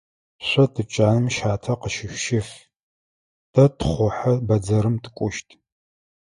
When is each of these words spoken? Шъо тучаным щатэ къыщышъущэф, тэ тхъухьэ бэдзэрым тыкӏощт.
Шъо 0.47 0.65
тучаным 0.73 1.25
щатэ 1.35 1.73
къыщышъущэф, 1.81 2.47
тэ 3.53 3.63
тхъухьэ 3.77 4.33
бэдзэрым 4.47 4.95
тыкӏощт. 5.03 5.47